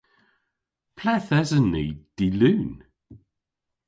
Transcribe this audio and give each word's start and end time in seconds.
Ple'th 0.97 1.31
esen 1.39 1.65
ni 1.73 1.85
dy'Lun? 2.15 2.71